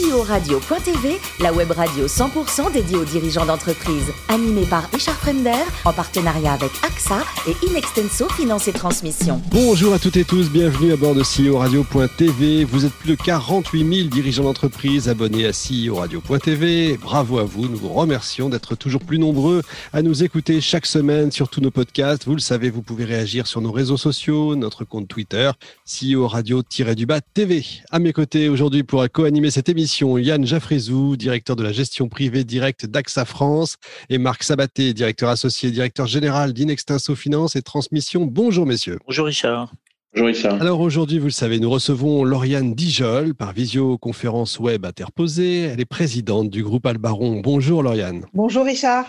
[0.00, 4.06] CEO-radio.tv, la web radio 100% dédiée aux dirigeants d'entreprise.
[4.28, 9.42] Animée par Richard Fremder, en partenariat avec AXA et Inextenso Finance et Transmission.
[9.50, 12.64] Bonjour à toutes et tous, bienvenue à bord de CEO Radio.tv.
[12.64, 16.96] Vous êtes plus de 48 000 dirigeants d'entreprise abonnés à CEO Radio.tv.
[16.96, 19.62] Bravo à vous, nous vous remercions d'être toujours plus nombreux
[19.92, 22.24] à nous écouter chaque semaine sur tous nos podcasts.
[22.24, 25.50] Vous le savez, vous pouvez réagir sur nos réseaux sociaux, notre compte Twitter,
[25.84, 27.66] CEO Radio-du-Bas TV.
[27.90, 32.44] À mes côtés aujourd'hui pour co-animer cette émission, Yann Jaffrezou, directeur de la gestion privée
[32.44, 33.76] directe d'AXA France,
[34.08, 38.24] et Marc Sabaté, directeur associé, directeur général d'Inextinso Finance et Transmission.
[38.24, 38.98] Bonjour messieurs.
[39.06, 39.72] Bonjour Richard.
[40.14, 40.60] Bonjour Richard.
[40.60, 45.62] Alors aujourd'hui, vous le savez, nous recevons Lauriane Dijol par visioconférence web interposée.
[45.62, 47.40] Elle est présidente du groupe Albaron.
[47.40, 48.26] Bonjour Lauriane.
[48.32, 49.06] Bonjour Richard.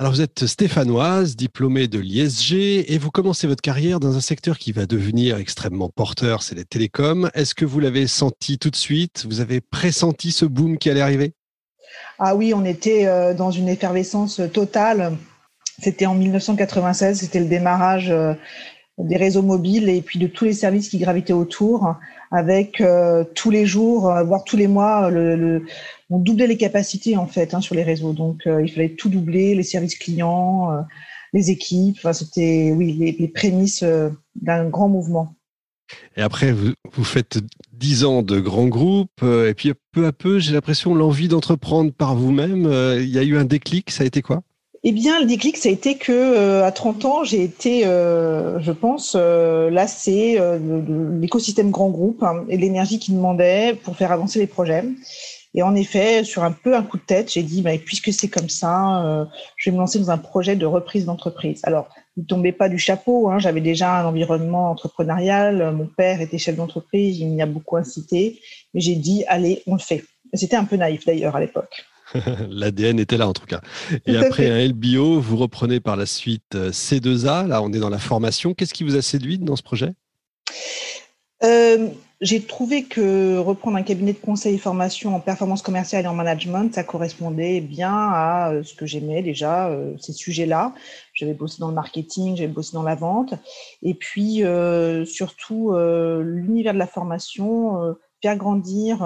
[0.00, 2.54] Alors vous êtes stéphanoise, diplômée de l'ISG
[2.90, 6.64] et vous commencez votre carrière dans un secteur qui va devenir extrêmement porteur, c'est les
[6.64, 7.28] télécoms.
[7.34, 9.26] Est-ce que vous l'avez senti tout de suite?
[9.28, 11.34] Vous avez pressenti ce boom qui allait arriver?
[12.18, 15.18] Ah oui, on était euh, dans une effervescence totale.
[15.82, 18.32] C'était en 1996, c'était le démarrage euh,
[19.04, 21.94] des réseaux mobiles et puis de tous les services qui gravitaient autour,
[22.30, 25.64] avec euh, tous les jours, voire tous les mois, le,
[26.10, 28.12] on doublait les capacités en fait hein, sur les réseaux.
[28.12, 30.80] Donc euh, il fallait tout doubler, les services clients, euh,
[31.32, 31.96] les équipes.
[31.98, 35.34] Enfin, c'était oui les, prémices euh, d'un grand mouvement.
[36.16, 37.38] Et après, vous, vous faites
[37.72, 42.14] dix ans de grands groupes, et puis peu à peu, j'ai l'impression l'envie d'entreprendre par
[42.14, 42.70] vous-même.
[43.00, 43.90] Il y a eu un déclic.
[43.90, 44.42] Ça a été quoi?
[44.82, 49.14] Eh bien, le déclic, ça a été que à 30 ans, j'ai été, je pense,
[49.14, 54.84] lassée de, l'écosystème grand groupe hein, et l'énergie qu'il demandait pour faire avancer les projets.
[55.54, 58.28] Et en effet, sur un peu un coup de tête, j'ai dit, bah, puisque c'est
[58.28, 59.24] comme ça, euh,
[59.56, 61.60] je vais me lancer dans un projet de reprise d'entreprise.
[61.64, 63.28] Alors, ne tombait pas du chapeau.
[63.30, 65.72] Hein, J'avais déjà un environnement entrepreneurial.
[65.74, 68.40] Mon père était chef d'entreprise, il m'y a beaucoup incité.
[68.74, 70.04] Mais j'ai dit, allez, on le fait.
[70.34, 71.84] C'était un peu naïf d'ailleurs à l'époque.
[72.50, 73.60] L'ADN était là en tout cas.
[74.06, 77.46] Et après un LBO, vous reprenez par la suite euh, C2A.
[77.46, 78.54] Là, on est dans la formation.
[78.54, 79.92] Qu'est-ce qui vous a séduit dans ce projet?
[81.42, 81.88] Euh,
[82.20, 86.14] j'ai trouvé que reprendre un cabinet de conseil et formation en performance commerciale et en
[86.14, 90.74] management, ça correspondait bien à euh, ce que j'aimais déjà, ces sujets-là.
[91.14, 93.34] J'avais bossé dans le marketing, j'avais bossé dans la vente.
[93.82, 98.98] Et puis, euh, surtout, l'univers de la formation, faire grandir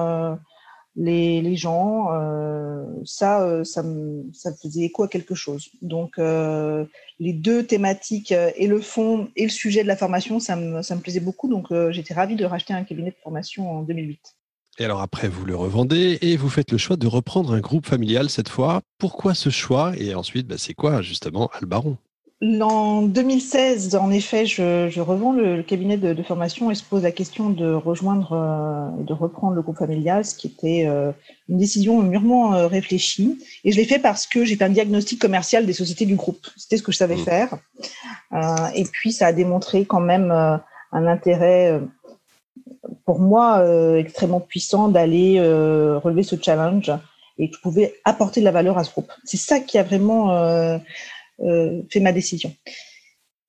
[0.97, 5.71] les, gens, euh, ça, euh, ça, me, ça faisait écho à quelque chose.
[5.83, 6.85] Donc, euh,
[7.19, 10.95] les deux thématiques et le fond et le sujet de la formation, ça me, ça
[10.95, 11.49] me plaisait beaucoup.
[11.49, 14.21] Donc, j'étais ravie de racheter un cabinet de formation en 2008.
[14.79, 17.87] Et alors après, vous le revendez et vous faites le choix de reprendre un groupe
[17.87, 18.81] familial cette fois.
[18.99, 19.93] Pourquoi ce choix?
[19.97, 21.97] Et ensuite, bah, c'est quoi justement Albaron?
[22.53, 27.49] En 2016, en effet, je, revends le, cabinet de, formation et se pose la question
[27.49, 31.13] de rejoindre euh, et de reprendre le groupe familial, ce qui était euh,
[31.49, 33.39] une décision mûrement euh, réfléchie.
[33.65, 36.47] Et je l'ai fait parce que j'ai fait un diagnostic commercial des sociétés du groupe.
[36.57, 37.25] C'était ce que je savais mmh.
[37.25, 37.59] faire.
[38.75, 41.81] et puis, ça a démontré quand même un intérêt
[43.05, 43.65] pour moi
[43.97, 46.93] extrêmement puissant d'aller relever ce challenge
[47.39, 49.11] et que je pouvais apporter de la valeur à ce groupe.
[49.25, 50.31] C'est ça qui a vraiment
[51.39, 52.53] fait ma décision.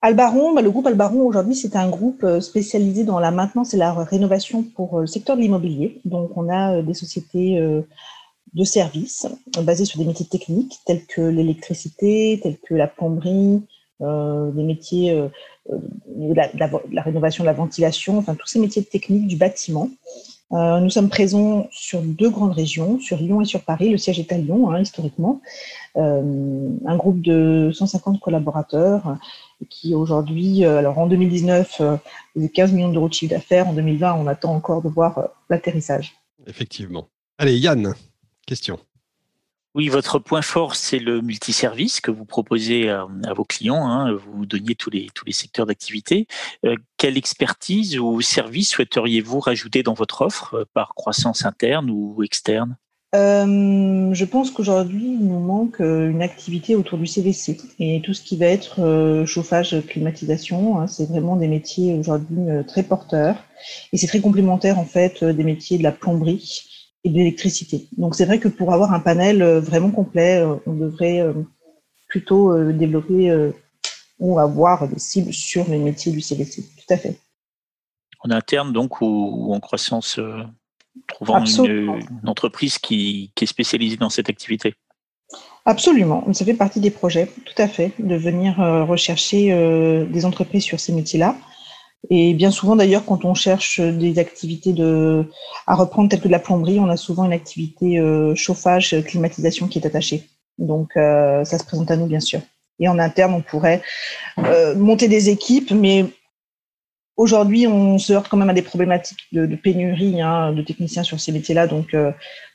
[0.06, 3.76] Albaron, bah, le groupe Albaron aujourd'hui, c'est un groupe euh, spécialisé dans la maintenance et
[3.76, 6.00] la rénovation pour euh, le secteur de l'immobilier.
[6.04, 7.58] Donc, on a des sociétés
[8.52, 9.26] de services
[9.62, 13.62] basées sur des métiers techniques tels que l'électricité, tels que la plomberie,
[14.02, 15.12] euh, des métiers
[15.68, 19.90] de, la, rénovation de la ventilation, enfin tous ces métiers techniques du bâtiment.
[20.52, 23.90] Euh, nous sommes présents sur deux grandes régions, sur Lyon et sur Paris.
[23.90, 25.40] Le siège est à Lyon, hein, historiquement.
[25.96, 29.16] Euh, un groupe de 150 collaborateurs
[29.70, 31.82] qui aujourd'hui, euh, alors en 2019,
[32.34, 33.68] faisait 15 millions d'euros de chiffre d'affaires.
[33.68, 36.14] En 2020, on attend encore de voir l'atterrissage.
[36.46, 37.08] Effectivement.
[37.38, 37.94] Allez, Yann,
[38.46, 38.78] question.
[39.76, 43.06] Oui, votre point fort, c'est le multiservice que vous proposez à,
[43.36, 43.86] vos clients.
[43.86, 44.14] Hein.
[44.14, 46.26] Vous donniez tous les, tous les secteurs d'activité.
[46.64, 52.22] Euh, quelle expertise ou service souhaiteriez-vous rajouter dans votre offre euh, par croissance interne ou
[52.22, 52.78] externe?
[53.14, 58.22] Euh, je pense qu'aujourd'hui, il nous manque une activité autour du CVC et tout ce
[58.22, 60.80] qui va être chauffage, climatisation.
[60.80, 63.36] Hein, c'est vraiment des métiers aujourd'hui très porteurs
[63.92, 66.75] et c'est très complémentaire en fait des métiers de la plomberie
[67.06, 67.86] et de l'électricité.
[67.96, 71.32] Donc c'est vrai que pour avoir un panel euh, vraiment complet, euh, on devrait euh,
[72.08, 73.50] plutôt développer
[74.20, 76.62] ou avoir des cibles sur les métiers du CVC.
[76.62, 77.18] Tout à fait.
[78.20, 80.20] En interne donc ou, en croissance,
[81.08, 84.74] trouvant une, entreprise qui, qui, est spécialisée dans cette activité?
[85.64, 88.56] Absolument, ça fait partie des projets, tout à fait, de venir
[88.88, 91.36] rechercher des entreprises sur ces métiers-là.
[92.10, 95.24] Et bien souvent, d'ailleurs, quand on cherche des activités de,
[95.66, 99.66] à reprendre, telles que de la plomberie, on a souvent une activité euh, chauffage, climatisation
[99.66, 100.28] qui est attachée.
[100.58, 102.40] Donc, euh, ça se présente à nous, bien sûr.
[102.78, 103.82] Et en interne, on pourrait
[104.38, 106.06] euh, monter des équipes, mais
[107.16, 111.18] aujourd'hui, on se heurte quand même à des problématiques de, pénurie hein, de techniciens sur
[111.18, 111.66] ces métiers-là.
[111.66, 111.96] Donc,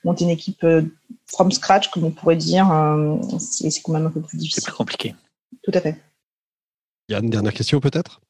[0.05, 0.65] monter une équipe
[1.27, 2.67] from scratch, comme on pourrait dire,
[3.39, 4.61] c'est quand même un peu plus difficile.
[4.63, 5.15] C'est plus compliqué.
[5.63, 5.97] Tout à fait.
[7.09, 8.21] Yann, dernière question peut-être?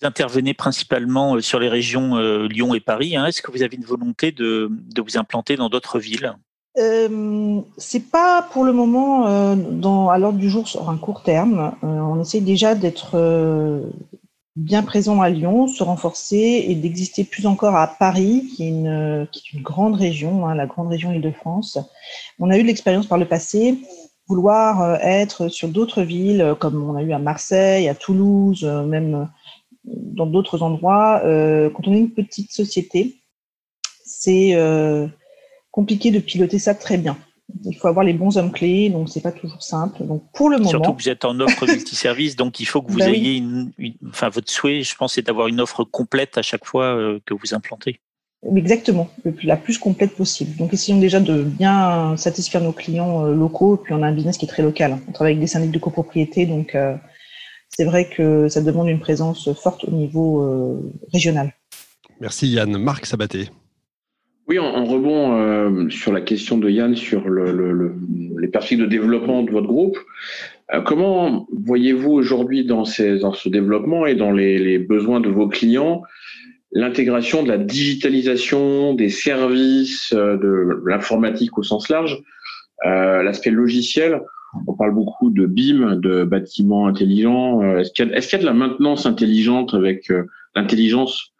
[0.00, 3.16] Vous intervenez principalement euh, sur les régions euh, Lyon et Paris.
[3.16, 3.26] Hein.
[3.26, 6.34] Est-ce que vous avez une volonté de, vous implanter dans d'autres villes?
[6.78, 9.56] Euh, c'est pas pour le moment euh,
[10.08, 11.72] à l'ordre du jour sur un court terme.
[11.82, 13.18] on essaie déjà d'être
[14.54, 19.26] bien présent à Lyon, se renforcer et d'exister plus encore à Paris, qui est une,
[19.32, 21.78] qui est une grande région, hein, la grande région Île-de-France.
[22.38, 23.78] On a eu de l'expérience par le passé,
[24.28, 29.28] vouloir être sur d'autres villes, comme on a eu à Marseille, à Toulouse, même
[29.94, 33.16] dans d'autres endroits, euh, quand on est une petite société,
[34.04, 35.06] c'est euh,
[35.70, 37.16] compliqué de piloter ça très bien.
[37.64, 40.04] Il faut avoir les bons hommes clés, donc c'est pas toujours simple.
[40.04, 42.92] Donc pour le moment, surtout que vous êtes en offre multiservice, donc il faut que
[42.92, 43.72] vous ben ayez une,
[44.08, 47.32] enfin votre souhait, je pense, c'est d'avoir une offre complète à chaque fois euh, que
[47.32, 48.00] vous implantez.
[48.54, 49.08] Exactement,
[49.42, 50.56] la plus complète possible.
[50.56, 53.78] Donc essayons déjà de bien satisfaire nos clients locaux.
[53.78, 54.96] Puis on a un business qui est très local.
[55.08, 56.76] On travaille avec des syndics de copropriété, donc
[57.78, 60.80] c'est vrai que ça demande une présence forte au niveau euh,
[61.12, 61.54] régional.
[62.20, 62.76] Merci Yann.
[62.76, 63.50] Marc Sabaté.
[64.48, 69.52] Oui, en, rebond euh, sur la question de Yann sur les perspectives de développement de
[69.52, 69.96] votre groupe,
[70.74, 76.02] euh, comment voyez-vous aujourd'hui dans, ce développement et dans les, besoins de vos clients
[76.72, 82.20] l'intégration de la digitalisation des services, de l'informatique au sens large,
[82.84, 84.20] l'aspect logiciel
[84.66, 87.62] on parle beaucoup de BIM, de bâtiments intelligents.
[87.62, 90.24] Euh, est-ce qu'il y, a de la maintenance intelligente avec euh,
[90.54, 91.32] l'intelligence,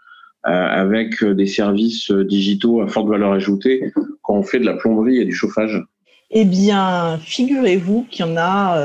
[0.47, 3.93] euh, avec des services digitaux à forte valeur ajoutée
[4.23, 5.83] quand on fait de la plomberie et du chauffage?
[6.31, 8.79] Eh bien, figurez-vous qu'il y en a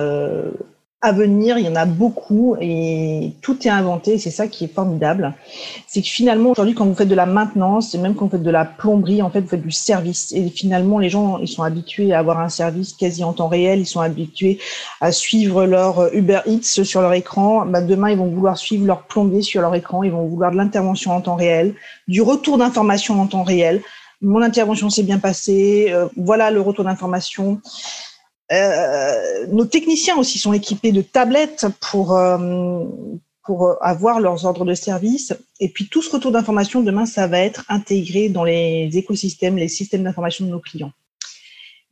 [1.03, 4.17] à venir, il y en a beaucoup et tout est inventé.
[4.17, 5.33] C'est ça qui est formidable.
[5.85, 8.41] C'est que finalement, aujourd'hui, quand vous faites de la maintenance et même quand vous faites
[8.41, 10.31] de la plomberie, en fait, vous faites du service.
[10.31, 13.81] Et finalement, les gens, ils sont habitués à avoir un service quasi en temps réel.
[13.81, 14.59] Ils sont habitués
[15.01, 17.65] à suivre leur Uber Eats sur leur écran.
[17.65, 20.03] Bah, demain, ils vont vouloir suivre leur plombier sur leur écran.
[20.03, 21.75] Ils vont vouloir de l'intervention en temps réel,
[22.07, 23.81] du retour d'information en temps réel.
[24.21, 25.87] Mon intervention s'est bien passée.
[25.89, 27.59] Euh, voilà le retour d'information.
[28.51, 32.85] Euh, nos techniciens aussi sont équipés de tablettes pour, euh,
[33.43, 35.33] pour avoir leurs ordres de service.
[35.59, 39.69] Et puis tout ce retour d'information, demain, ça va être intégré dans les écosystèmes, les
[39.69, 40.91] systèmes d'information de nos clients.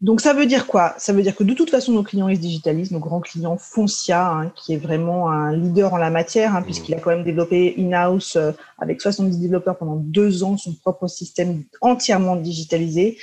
[0.02, 0.96] Donc ça veut dire quoi?
[0.98, 2.92] Ça veut dire que de toute façon, nos clients, ils se digitalisent.
[2.92, 6.96] Nos grands clients, Foncia, hein, qui est vraiment un leader en la matière, hein, puisqu'il
[6.96, 11.64] a quand même développé in-house euh, avec 70 développeurs pendant deux ans son propre système
[11.82, 13.20] entièrement digitalisé.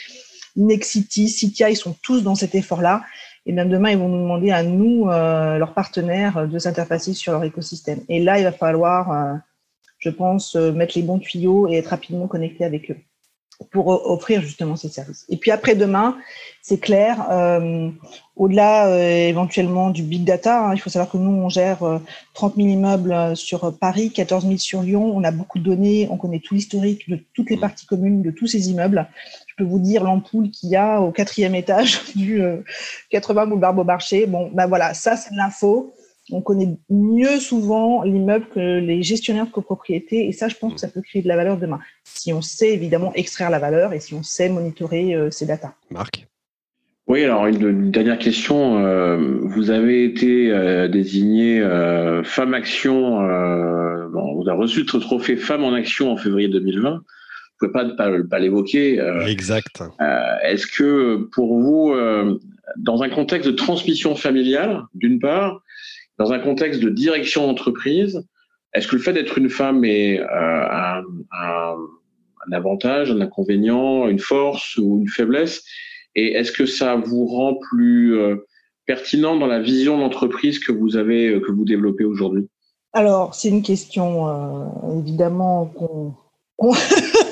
[0.57, 3.03] Nexity, Citia, ils sont tous dans cet effort-là.
[3.47, 7.33] Et même demain, ils vont nous demander à nous, euh, leurs partenaires, de s'interfacer sur
[7.33, 8.01] leur écosystème.
[8.09, 9.35] Et là, il va falloir, euh,
[9.99, 12.99] je pense, euh, mettre les bons tuyaux et être rapidement connecté avec eux
[13.71, 15.27] pour offrir justement ces services.
[15.29, 16.17] Et puis après demain,
[16.63, 17.27] c'est clair,
[18.37, 22.01] au-delà éventuellement du big data, hein, il faut savoir que nous, on gère
[22.35, 26.17] 30 000 immeubles sur Paris, 14 000 sur Lyon, on a beaucoup de données, on
[26.17, 27.61] connaît tout l'historique de toutes les mmh.
[27.61, 29.09] parties communes de tous ces immeubles
[29.59, 32.41] peux vous dire l'ampoule qu'il y a au quatrième étage du
[33.11, 34.27] 80 euh, boulevard Beaumarchais.
[34.27, 35.93] Bon, ben voilà, ça c'est de l'info.
[36.31, 40.81] On connaît mieux souvent l'immeuble que les gestionnaires de copropriété et ça, je pense que
[40.81, 41.81] ça peut créer de la valeur demain.
[42.05, 45.75] Si on sait évidemment extraire la valeur et si on sait monitorer euh, ces datas.
[45.91, 46.27] Marc?
[47.07, 48.85] Oui, alors une, dernière question.
[48.85, 50.53] Euh, vous avez été
[50.91, 51.63] désigné
[52.25, 53.21] Femme Action,
[54.11, 57.03] bon, vous avez reçu le trophée Femme en Action en février 2020
[57.59, 59.01] pouvez pas ne pas, l'évoquer.
[59.01, 59.83] Euh, exact.
[60.01, 62.39] Euh, est-ce que pour vous, euh,
[62.77, 65.63] dans un contexte de transmission familiale, d'une part,
[66.19, 68.27] dans un contexte de direction d'entreprise,
[68.75, 71.77] est-ce que le fait d'être une femme est un, un,
[72.53, 75.65] avantage, un inconvénient, une force ou une faiblesse?
[76.15, 78.19] Et est-ce que ça vous rend plus
[78.87, 82.49] pertinent dans la vision d'entreprise que vous avez, que vous développez aujourd'hui?
[82.93, 86.73] Alors, c'est une question évidemment qu'on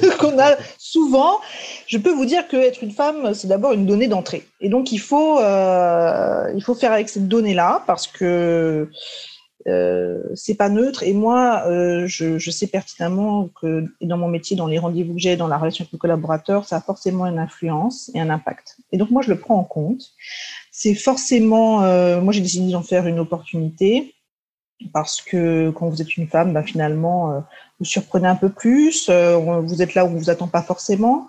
[0.19, 1.41] qu'on a souvent.
[1.87, 4.47] Je peux vous dire qu'être une femme, c'est d'abord une donnée d'entrée.
[4.61, 8.91] Et donc, il faut, euh, faire avec cette donnée-là parce que
[9.67, 11.03] euh, c'est pas neutre.
[11.03, 15.37] Et moi, euh, je, sais pertinemment que dans mon métier, dans les rendez-vous que j'ai,
[15.37, 18.77] dans la relation avec le collaborateur, ça a forcément une influence et un impact.
[18.93, 20.13] Et donc, moi, je le prends en compte.
[20.71, 21.81] C'est forcément,
[22.21, 24.15] moi, j'ai décidé d'en faire une opportunité.
[24.93, 27.45] Parce que quand vous êtes une femme, ben, finalement,
[27.79, 31.29] vous surprenez un peu plus, vous êtes là où on vous attend pas forcément.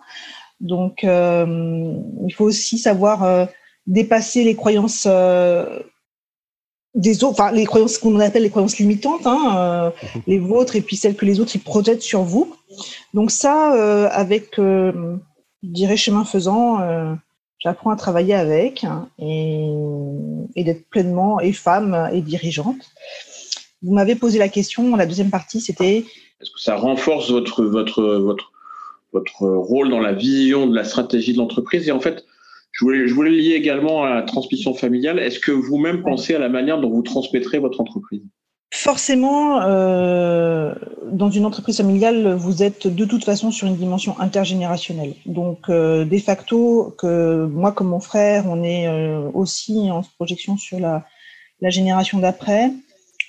[0.59, 3.47] Donc, il faut aussi savoir
[3.85, 5.07] dépasser les croyances
[6.95, 9.93] des autres, enfin les croyances qu'on appelle les croyances limitantes, hein,
[10.27, 12.55] les vôtres et puis celles que les autres ils projettent sur vous.
[13.13, 15.17] Donc ça, avec, je
[15.63, 16.79] dirais chemin faisant,
[17.59, 19.69] j'apprends à travailler avec hein, et,
[20.55, 22.91] et d'être pleinement et femme et dirigeante.
[23.83, 26.05] Vous m'avez posé la question, la deuxième partie, c'était.
[26.41, 28.51] Est-ce que ça renforce votre, votre, votre,
[29.13, 31.87] votre rôle dans la vision de la stratégie de l'entreprise?
[31.87, 32.25] Et en fait,
[32.71, 35.19] je voulais, je voulais lier également à la transmission familiale.
[35.19, 38.21] Est-ce que vous-même pensez à la manière dont vous transmettrez votre entreprise?
[38.73, 40.75] Forcément, euh,
[41.09, 45.13] dans une entreprise familiale, vous êtes de toute façon sur une dimension intergénérationnelle.
[45.25, 50.57] Donc, euh, de facto, que moi comme mon frère, on est euh, aussi en projection
[50.57, 51.05] sur la,
[51.61, 52.71] la génération d'après.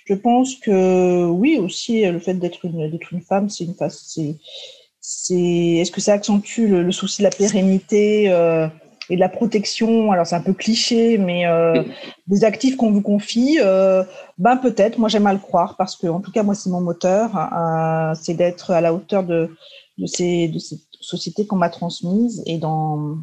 [0.09, 4.37] Je pense que oui, aussi le fait d'être une, d'être une femme, c'est une c'est,
[5.01, 8.69] c'est, est-ce que ça accentue le, le, souci de la pérennité euh,
[9.11, 11.83] et de la protection, alors c'est un peu cliché, mais euh,
[12.27, 14.03] des actifs qu'on vous confie, euh,
[14.39, 16.81] ben peut-être, moi j'aime à le croire, parce que en tout cas moi c'est mon
[16.81, 19.51] moteur, euh, c'est d'être à la hauteur de,
[19.99, 23.19] de, ces, de ces sociétés qu'on m'a transmises et, dans,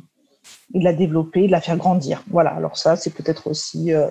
[0.76, 2.24] et de la développer, de la faire grandir.
[2.30, 4.08] Voilà, alors ça c'est peut-être aussi euh,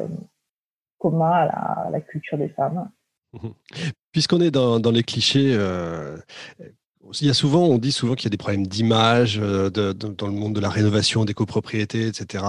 [1.05, 2.89] commun à la, à la, culture des femmes.
[4.13, 6.17] Puisqu'on est dans, dans, les clichés, euh,
[7.21, 9.93] il y a souvent, on dit souvent qu'il y a des problèmes d'image euh, de,
[9.93, 12.45] de, dans le monde de la rénovation, des copropriétés, etc.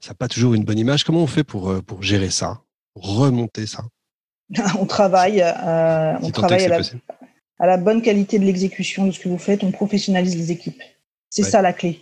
[0.00, 1.04] Ça n'a pas toujours une bonne image.
[1.04, 2.60] Comment on fait pour, euh, pour gérer ça,
[2.94, 3.84] pour remonter ça?
[4.80, 6.80] On travaille, euh, on travaille à la,
[7.60, 9.62] à la, bonne qualité de l'exécution de ce que vous faites.
[9.62, 10.82] On professionnalise les équipes.
[11.28, 11.50] C'est ouais.
[11.50, 12.00] ça la clé.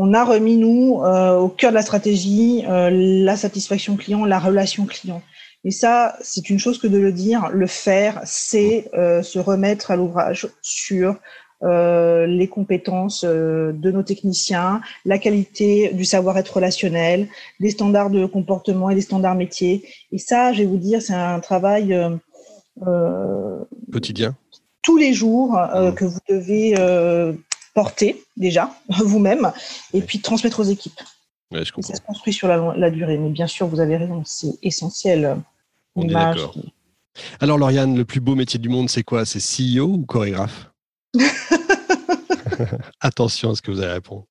[0.00, 4.38] On a remis, nous, euh, au cœur de la stratégie, euh, la satisfaction client, la
[4.38, 5.22] relation client.
[5.64, 7.48] Et ça, c'est une chose que de le dire.
[7.52, 11.16] Le faire, c'est euh, se remettre à l'ouvrage sur
[11.60, 17.26] les compétences de nos techniciens, la qualité du savoir-être relationnel,
[17.58, 19.82] des standards de comportement et des standards métiers.
[20.12, 21.98] Et ça, je vais vous dire, c'est un travail
[23.92, 24.36] quotidien.
[24.84, 25.94] Tous les jours mmh.
[25.94, 26.76] que vous devez
[27.78, 29.52] porter déjà vous-même
[29.94, 31.00] et puis transmettre aux équipes.
[31.52, 31.92] Ouais, je comprends.
[31.92, 33.18] ça se construit sur la, la, durée.
[33.18, 35.36] Mais bien sûr, vous avez raison, c'est essentiel.
[35.94, 36.56] On est d'accord.
[37.38, 39.24] Alors, Lauriane, le plus beau métier du monde, c'est quoi?
[39.24, 40.72] C'est CEO ou chorégraphe?
[43.00, 44.26] Attention à ce que vous allez répondre.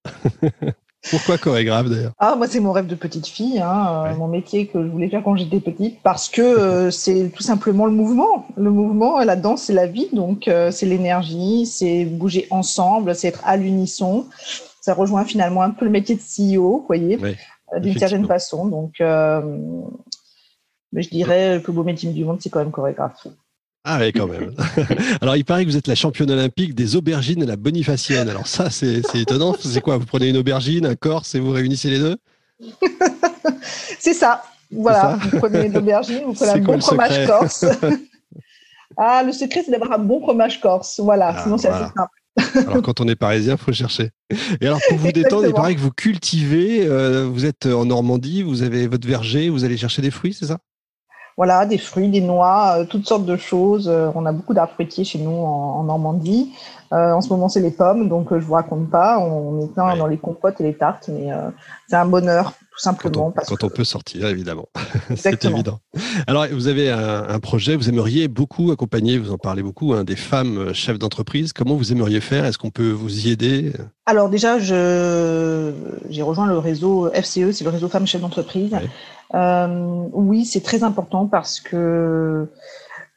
[1.09, 4.15] Pourquoi chorégraphe d'ailleurs Ah, moi, c'est mon rêve de petite fille, hein, ouais.
[4.15, 7.85] mon métier que je voulais faire quand j'étais petite, parce que euh, c'est tout simplement
[7.85, 8.47] le mouvement.
[8.55, 13.29] Le mouvement, la danse, c'est la vie, donc euh, c'est l'énergie, c'est bouger ensemble, c'est
[13.29, 14.25] être à l'unisson
[14.87, 17.19] ça rejoint finalement un peu le métier de CEO, vous voyez,
[17.77, 18.67] d'une certaine façon.
[18.67, 19.41] Donc, euh,
[20.93, 23.27] mais je dirais le plus beau métier du monde, c'est quand même chorégraphe.
[23.89, 24.53] Ah oui, quand même.
[25.22, 28.27] Alors, il paraît que vous êtes la championne olympique des aubergines et la bonifacienne.
[28.27, 29.56] Alors ça, c'est étonnant.
[29.58, 32.17] C'est quoi Vous prenez une aubergine, un corse et vous réunissez les deux?
[34.00, 34.44] C'est ça.
[34.70, 37.65] Voilà, ça vous prenez une aubergine, vous prenez un bon fromage corse.
[38.98, 41.00] ah, le secret, c'est d'avoir un bon fromage corse.
[41.00, 41.86] Voilà, ah, sinon c'est voilà.
[41.86, 42.70] assez simple.
[42.70, 44.12] Alors quand on est parisien, il faut chercher.
[44.60, 48.44] Et alors pour vous détendre, il paraît que vous cultivez, euh, vous êtes en Normandie,
[48.44, 50.58] vous avez votre verger, vous allez chercher des fruits, c'est ça?
[51.38, 53.88] Voilà, des fruits, des noix, euh, toutes sortes de choses.
[53.88, 56.51] Euh, on a beaucoup d'arbres fruitiers chez nous en, en Normandie.
[56.91, 59.20] Euh, en ce moment, c'est les pommes, donc je vous raconte pas.
[59.20, 59.98] On est plein ouais.
[60.00, 61.29] dans les compotes et les tartes, mais
[61.88, 63.13] c'est un bonheur tout simplement.
[63.13, 63.65] Quand on, parce quand que...
[63.65, 64.67] on peut sortir, évidemment.
[65.15, 65.79] c'est évident.
[66.27, 70.03] Alors, vous avez un, un, projet, vous aimeriez beaucoup accompagner, vous en parlez beaucoup, hein,
[70.03, 71.53] des femmes chefs d'entreprise.
[71.53, 72.46] Comment vous aimeriez faire?
[72.46, 73.74] Est-ce qu'on peut vous y aider?
[74.05, 78.72] Alors déjà, j'ai rejoint le réseau FCE, c'est le réseau femmes chefs d'entreprise.
[78.72, 78.89] Ouais.
[79.36, 82.48] Euh, oui, c'est très important parce que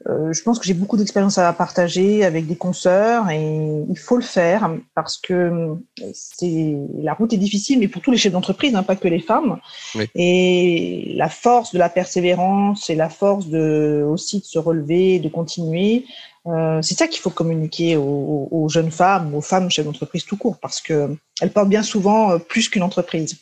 [0.08, 4.16] euh, je pense que j'ai beaucoup d'expérience à partager avec des consoeurs et il faut
[4.16, 5.76] le faire parce que
[6.14, 9.20] c'est la route est difficile, mais pour tous les chefs d'entreprise, hein, pas que les
[9.20, 9.58] femmes.
[9.94, 10.06] Oui.
[10.14, 15.28] Et la force de la persévérance et la force de aussi de se relever, de
[15.28, 16.06] continuer.
[16.46, 20.38] Euh, c'est ça qu'il faut communiquer aux, aux, jeunes femmes, aux femmes chefs d'entreprise tout
[20.38, 23.36] court, parce que elles portent bien souvent plus qu'une entreprise.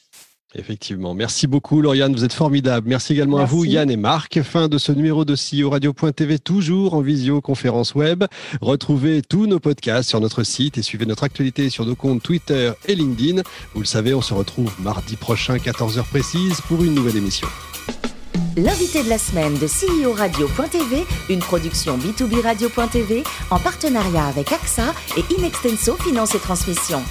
[0.55, 1.12] Effectivement.
[1.14, 2.14] Merci beaucoup, Lauriane.
[2.14, 2.88] Vous êtes formidable.
[2.88, 3.52] Merci également Merci.
[3.52, 4.40] à vous, Yann et Marc.
[4.43, 8.25] Fin de ce numéro de CEO Radio.tv, toujours en visioconférence web.
[8.62, 12.73] Retrouvez tous nos podcasts sur notre site et suivez notre actualité sur nos comptes Twitter
[12.87, 13.43] et LinkedIn.
[13.75, 17.47] Vous le savez, on se retrouve mardi prochain, 14h précise, pour une nouvelle émission.
[18.57, 24.95] L'invité de la semaine de CEO Radio.tv, une production B2B Radio.tv en partenariat avec AXA
[25.17, 27.02] et Inextenso Finance et Transmission.